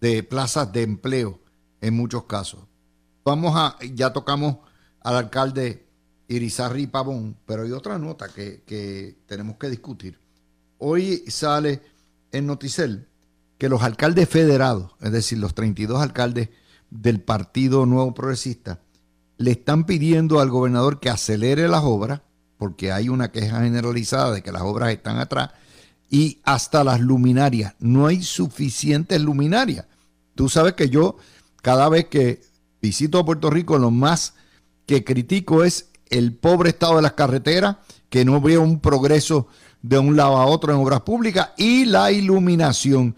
[0.01, 1.41] de plazas de empleo
[1.81, 2.61] en muchos casos.
[3.25, 4.59] Vamos a, ya tocamos
[5.01, 5.87] al alcalde
[6.29, 10.19] Irizarri Pavón, pero hay otra nota que, tenemos que discutir.
[10.79, 11.81] Hoy sale
[12.33, 13.09] en Noticel
[13.57, 16.51] que los alcaldes federados, es decir, los 32 alcaldes
[16.91, 18.81] del Partido Nuevo Progresista,
[19.39, 22.21] le están pidiendo al gobernador que acelere las obras,
[22.59, 25.51] porque hay una queja generalizada de que las obras están atrás,
[26.11, 27.75] y hasta las luminarias.
[27.79, 29.87] No hay suficientes luminarias.
[30.35, 31.17] Tú sabes que yo,
[31.63, 32.43] cada vez que
[32.85, 34.35] visito a Puerto Rico, lo más
[34.85, 37.77] que critico es el pobre estado de las carreteras,
[38.11, 39.49] que no veo un progreso
[39.81, 43.17] de un lado a otro en obras públicas y la iluminación.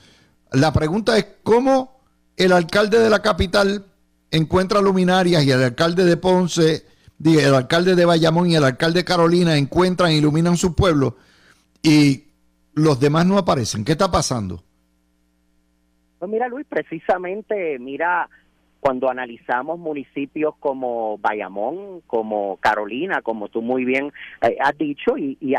[0.52, 1.98] La pregunta es cómo
[2.36, 3.86] el alcalde de la capital
[4.30, 6.86] encuentra luminarias y el alcalde de Ponce,
[7.24, 11.16] el alcalde de Bayamón y el alcalde de Carolina encuentran iluminan su pueblo
[11.82, 12.22] y
[12.74, 13.84] los demás no aparecen.
[13.84, 14.62] ¿Qué está pasando?
[16.20, 18.28] Pues mira, Luis, precisamente, mira,
[18.86, 25.36] cuando analizamos municipios como Bayamón, como Carolina, como tú muy bien eh, has dicho, y,
[25.40, 25.56] y,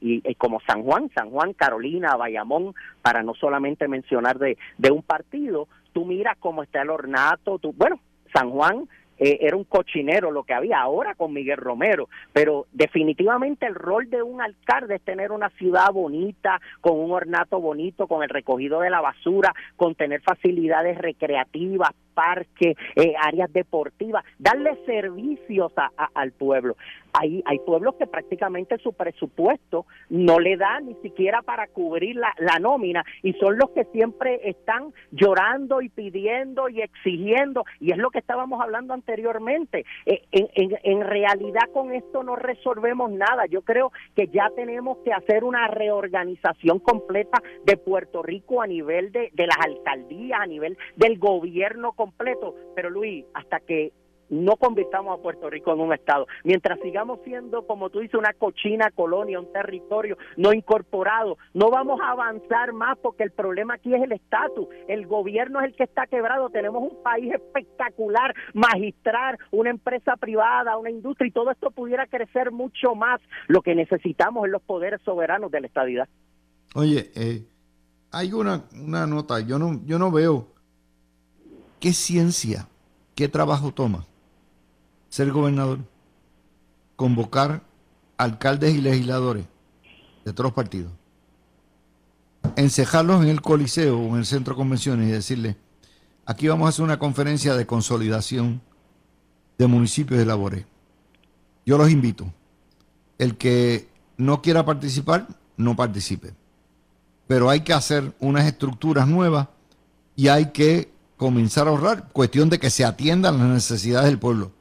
[0.00, 5.02] y, como San Juan, San Juan, Carolina, Bayamón, para no solamente mencionar de, de un
[5.02, 8.00] partido, tú miras cómo está el ornato, tú, bueno,
[8.32, 8.88] San Juan
[9.24, 14.10] eh, era un cochinero lo que había ahora con Miguel Romero, pero definitivamente el rol
[14.10, 18.80] de un alcalde es tener una ciudad bonita, con un ornato bonito, con el recogido
[18.80, 25.72] de la basura, con tener facilidades recreativas, parques, eh, áreas deportivas, darle servicios
[26.14, 26.76] al pueblo.
[27.14, 32.32] Hay, hay pueblos que prácticamente su presupuesto no le da ni siquiera para cubrir la,
[32.38, 37.98] la nómina y son los que siempre están llorando y pidiendo y exigiendo y es
[37.98, 39.84] lo que estábamos hablando anteriormente.
[40.06, 43.44] Eh, en, en realidad con esto no resolvemos nada.
[43.46, 49.12] Yo creo que ya tenemos que hacer una reorganización completa de Puerto Rico a nivel
[49.12, 52.54] de, de las alcaldías, a nivel del gobierno completo.
[52.74, 53.92] Pero Luis, hasta que
[54.32, 56.26] no convirtamos a Puerto Rico en un Estado.
[56.42, 62.00] Mientras sigamos siendo, como tú dices, una cochina colonia, un territorio no incorporado, no vamos
[62.00, 64.68] a avanzar más porque el problema aquí es el estatus.
[64.88, 66.48] El gobierno es el que está quebrado.
[66.48, 72.52] Tenemos un país espectacular, magistral, una empresa privada, una industria y todo esto pudiera crecer
[72.52, 73.20] mucho más.
[73.48, 76.08] Lo que necesitamos es los poderes soberanos de la estadidad.
[76.74, 77.42] Oye, eh,
[78.10, 80.51] hay una, una nota, yo no, yo no veo
[81.82, 82.68] qué ciencia,
[83.16, 84.06] qué trabajo toma
[85.08, 85.80] ser gobernador,
[86.94, 87.64] convocar
[88.16, 89.46] alcaldes y legisladores
[90.24, 90.92] de todos los partidos,
[92.54, 95.56] encejarlos en el Coliseo o en el centro de convenciones y decirle,
[96.24, 98.62] aquí vamos a hacer una conferencia de consolidación
[99.58, 100.64] de municipios de labores.
[101.66, 102.32] Yo los invito.
[103.18, 105.26] El que no quiera participar,
[105.56, 106.32] no participe.
[107.26, 109.48] Pero hay que hacer unas estructuras nuevas
[110.14, 110.91] y hay que
[111.22, 112.08] comenzar a ahorrar.
[112.12, 114.52] Cuestión de que se atiendan las necesidades del pueblo.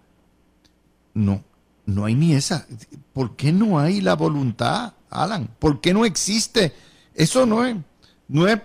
[1.14, 1.43] No,
[1.86, 2.66] no hay ni esa.
[3.14, 5.49] ¿Por qué no hay la voluntad, Alan?
[5.59, 6.72] ¿Por qué no existe?
[7.14, 7.76] Eso no es,
[8.28, 8.59] no es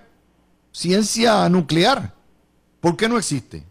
[0.71, 2.13] ciencia nuclear.
[2.81, 3.65] ¿Por qué no existe?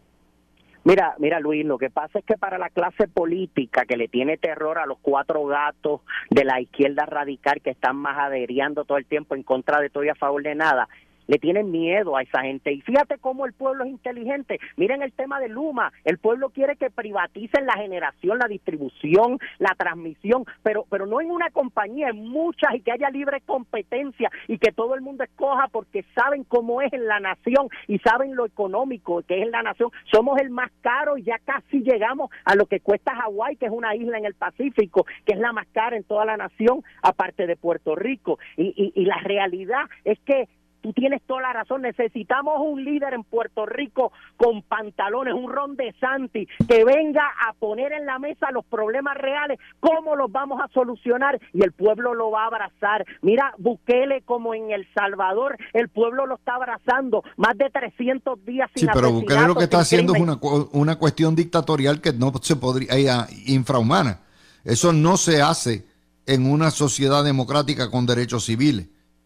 [0.83, 4.37] Mira, mira Luis, lo que pasa es que para la clase política que le tiene
[4.37, 9.07] terror a los cuatro gatos de la izquierda radical que están más adheriendo todo el
[9.07, 10.87] tiempo en contra de todo y a favor de nada,
[11.27, 12.71] le tienen miedo a esa gente.
[12.71, 14.59] Y fíjate cómo el pueblo es inteligente.
[14.77, 15.91] Miren el tema de Luma.
[16.03, 21.31] El pueblo quiere que privaticen la generación, la distribución, la transmisión, pero, pero no en
[21.31, 25.67] una compañía, en muchas y que haya libre competencia y que todo el mundo escoja
[25.71, 29.63] porque saben cómo es en la nación y saben lo económico que es en la
[29.63, 29.91] nación.
[30.11, 33.71] Somos el más caro y ya casi llegamos a lo que cuesta Hawái, que es
[33.71, 37.47] una isla en el Pacífico, que es la más cara en toda la nación, aparte
[37.47, 38.39] de Puerto Rico.
[38.57, 40.47] Y, y, y la realidad es que
[40.85, 41.81] Tú tienes toda la razón.
[41.81, 47.53] Necesitamos un líder en Puerto Rico con pantalones, un Ron de Santi, que venga a
[47.53, 52.13] poner en la mesa los problemas reales, cómo los vamos a solucionar y el pueblo
[52.13, 53.03] lo va a abrazar.
[53.23, 57.23] Mira, Bukele como en El Salvador, el pueblo lo está abrazando.
[57.35, 60.37] Más de 300 días sin Sí, pero Bukele lo que está haciendo es una,
[60.71, 64.19] una cuestión dictatorial que no se podría, infrahumana.
[64.63, 65.83] Eso no se hace
[66.27, 68.85] en una sociedad democrática con derechos civiles.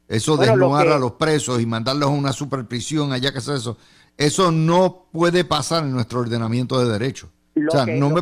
[0.10, 3.78] Eso de desnudar a los presos y mandarlos a una superprisión allá que es eso,
[4.18, 7.30] eso no puede pasar en nuestro ordenamiento de derecho.
[7.56, 8.22] o sea, no me,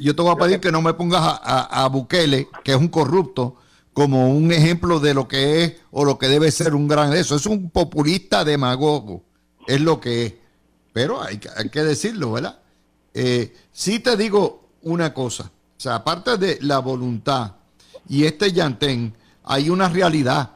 [0.00, 2.88] yo te voy a pedir que, no me pongas a, a, Bukele, que es un
[2.88, 3.56] corrupto,
[3.92, 7.36] como un ejemplo de lo que es o lo que debe ser un gran eso.
[7.36, 9.22] Es un populista demagogo,
[9.68, 10.34] es lo que es.
[10.92, 12.58] Pero hay, hay que decirlo, ¿verdad?
[13.14, 17.52] Eh, sí te digo una cosa, o sea, aparte de la voluntad
[18.08, 20.53] y este llantén, hay una realidad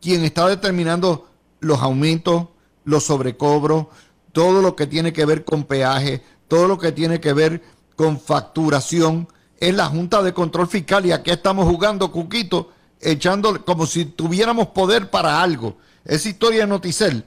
[0.00, 1.28] quien está determinando
[1.60, 2.48] los aumentos,
[2.84, 3.86] los sobrecobros,
[4.32, 7.62] todo lo que tiene que ver con peaje, todo lo que tiene que ver
[7.96, 9.28] con facturación,
[9.58, 12.70] es la Junta de Control Fiscal y aquí estamos jugando, Cuquito,
[13.00, 15.76] echando como si tuviéramos poder para algo.
[16.04, 17.24] Esa historia de Noticel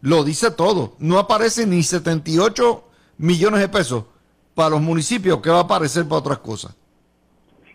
[0.00, 0.94] lo dice todo.
[0.98, 2.84] No aparece ni 78
[3.18, 4.04] millones de pesos
[4.54, 6.74] para los municipios, que va a aparecer para otras cosas.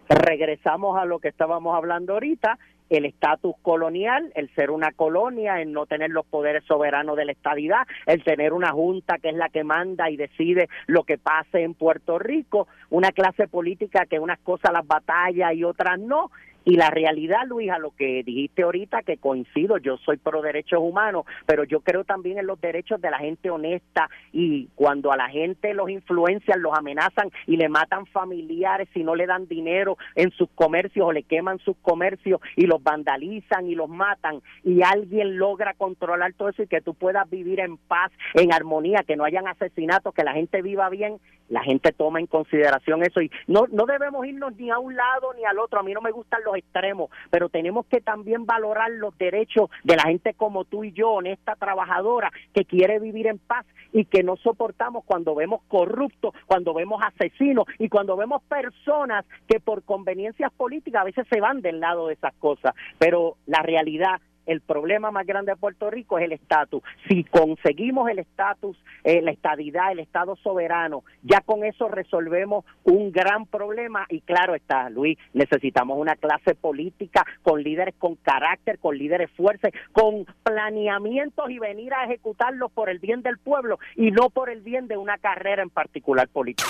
[0.10, 2.58] Regresamos a lo que estábamos hablando ahorita
[2.90, 7.32] el estatus colonial, el ser una colonia, el no tener los poderes soberanos de la
[7.32, 11.64] estadidad, el tener una junta que es la que manda y decide lo que pase
[11.64, 16.32] en Puerto Rico, una clase política que unas cosas las batalla y otras no,
[16.66, 20.80] y la realidad, Luis, a lo que dijiste ahorita, que coincido, yo soy pro derechos
[20.82, 25.18] humanos, pero yo creo también en los derechos de la gente honesta y cuando a
[25.18, 29.98] la gente los influencian, los amenazan y le matan familiares si no le dan dinero
[30.16, 34.82] en sus comercios o le queman sus comercios y los vandalizan y los matan y
[34.84, 39.16] alguien logra controlar todo eso y que tú puedas vivir en paz, en armonía, que
[39.16, 43.30] no hayan asesinatos, que la gente viva bien, la gente toma en consideración eso y
[43.48, 45.80] no, no debemos irnos ni a un lado ni al otro.
[45.80, 49.96] A mí no me gustan los extremos, pero tenemos que también valorar los derechos de
[49.96, 54.24] la gente como tú y yo, honesta trabajadora, que quiere vivir en paz y que
[54.24, 60.52] no soportamos cuando vemos corruptos, cuando vemos asesinos y cuando vemos personas que por conveniencias
[60.54, 62.74] políticas a veces se van del lado de esas cosas.
[62.98, 66.84] Pero la realidad el problema más grande de Puerto Rico es el estatus.
[67.08, 73.12] Si conseguimos el estatus, eh, la estadidad, el Estado soberano, ya con eso resolvemos un
[73.12, 78.98] gran problema y claro está, Luis, necesitamos una clase política con líderes con carácter, con
[78.98, 84.30] líderes fuertes, con planeamientos y venir a ejecutarlos por el bien del pueblo y no
[84.30, 86.70] por el bien de una carrera en particular política.